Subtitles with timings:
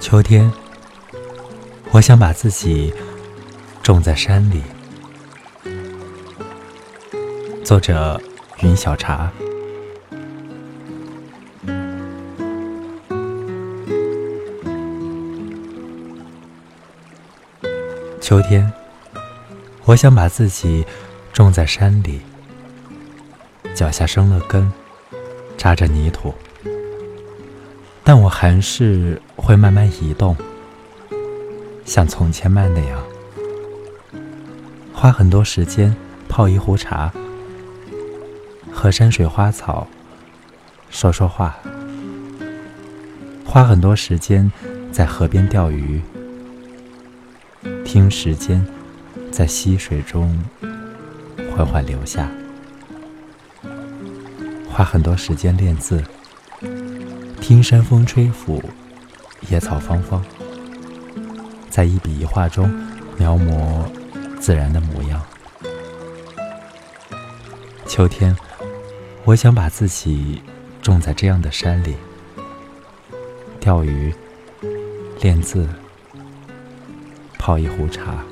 [0.00, 0.50] 秋天，
[1.90, 2.92] 我想把自己
[3.82, 4.62] 种在山里。
[7.62, 8.18] 作者：
[8.62, 9.30] 云小茶。
[18.22, 18.72] 秋天，
[19.84, 20.84] 我想把自己
[21.30, 22.22] 种在山里，
[23.74, 24.72] 脚下生了根，
[25.58, 26.34] 扎着泥土。
[28.12, 30.36] 但我还是会慢慢移动，
[31.84, 33.00] 像从前慢那样，
[34.92, 35.94] 花很多时间
[36.28, 37.12] 泡一壶茶，
[38.72, 39.86] 和山水花草
[40.90, 41.56] 说说话，
[43.46, 44.50] 花很多时间
[44.90, 46.02] 在河边钓鱼，
[47.84, 48.66] 听时间
[49.30, 50.36] 在溪水中
[51.54, 52.28] 缓缓流下，
[54.68, 56.02] 花很多时间练字。
[57.40, 58.62] 听山风吹拂，
[59.48, 60.22] 野草芳芳，
[61.68, 62.70] 在一笔一画中
[63.16, 63.82] 描摹
[64.38, 65.20] 自然的模样。
[67.86, 68.36] 秋天，
[69.24, 70.40] 我想把自己
[70.80, 71.96] 种在这样的山里，
[73.58, 74.14] 钓鱼、
[75.20, 75.66] 练字、
[77.38, 78.22] 泡一壶茶。